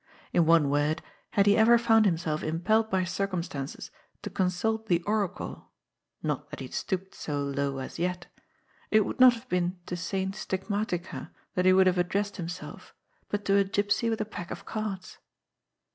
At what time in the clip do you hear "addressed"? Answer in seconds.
11.99-12.37